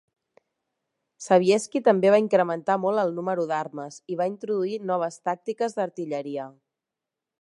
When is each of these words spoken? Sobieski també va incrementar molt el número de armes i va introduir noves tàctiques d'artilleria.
Sobieski 1.25 1.81
també 1.87 2.13
va 2.15 2.21
incrementar 2.23 2.77
molt 2.85 3.01
el 3.03 3.13
número 3.19 3.45
de 3.51 3.55
armes 3.59 3.99
i 4.15 4.17
va 4.23 4.27
introduir 4.33 4.81
noves 4.93 5.21
tàctiques 5.29 5.77
d'artilleria. 5.79 6.49